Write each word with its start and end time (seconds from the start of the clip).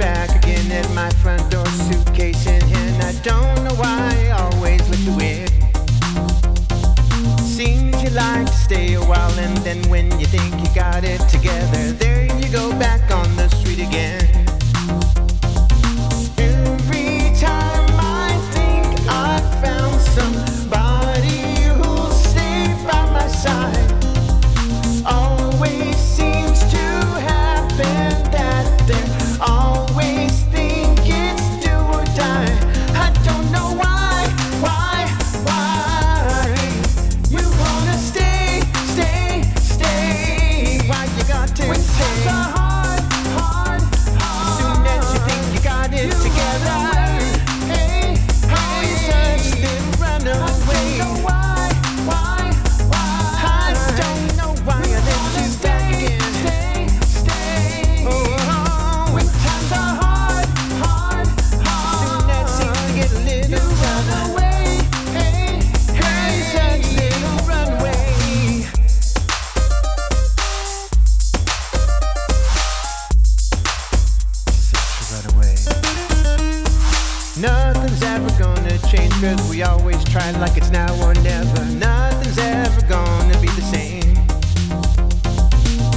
back 0.00 0.34
again 0.34 0.72
at 0.72 0.90
my 0.92 1.10
front 1.22 1.50
door 1.50 1.66
suitcase 1.66 2.46
in 2.46 2.60
hand. 2.62 3.02
I 3.02 3.12
don't 3.22 3.64
know 3.64 3.74
why 3.74 4.28
I 4.28 4.30
always 4.30 4.80
look 4.88 5.02
the 5.04 5.14
weird. 5.20 5.50
Seems 7.40 8.02
you 8.02 8.08
like 8.10 8.46
to 8.46 8.52
stay 8.52 8.94
a 8.94 9.00
while, 9.00 9.38
and 9.38 9.56
then 9.58 9.82
when 9.90 10.06
you 10.18 10.24
think 10.24 10.58
you 10.58 10.74
got 10.74 11.04
it 11.04 11.20
together, 11.28 11.92
there 11.92 12.24
you 12.40 12.48
go 12.50 12.70
back 12.78 13.09
way. 75.40 75.54
Nothing's 77.40 78.02
ever 78.02 78.30
gonna 78.38 78.76
change, 78.92 79.12
cause 79.20 79.40
we 79.50 79.62
always 79.62 80.02
try 80.04 80.30
like 80.32 80.56
it's 80.56 80.70
now 80.70 80.92
or 81.04 81.14
never. 81.14 81.64
Nothing's 81.88 82.38
ever 82.38 82.82
gonna 82.86 83.38
be 83.40 83.48
the 83.58 83.66
same. 83.76 84.14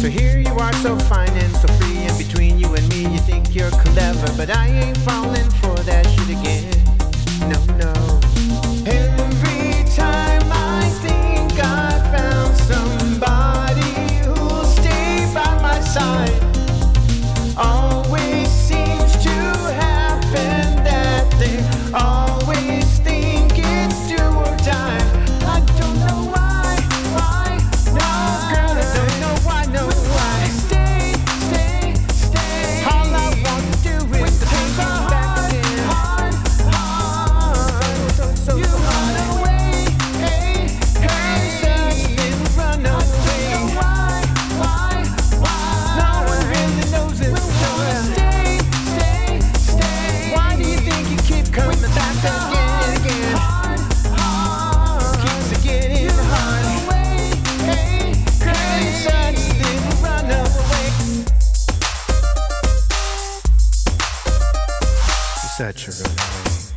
So 0.00 0.08
here 0.08 0.38
you 0.38 0.54
are, 0.64 0.72
so 0.84 0.96
fine 1.12 1.34
and 1.44 1.52
so 1.56 1.68
free, 1.78 1.98
and 2.06 2.16
between 2.18 2.58
you 2.58 2.74
and 2.74 2.88
me, 2.88 3.02
you 3.14 3.20
think 3.30 3.54
you're 3.54 3.70
clever, 3.70 4.28
but 4.36 4.48
I 4.50 4.66
ain't 4.68 4.98
falling 4.98 5.50
for 5.60 5.67
saturate. 65.58 66.68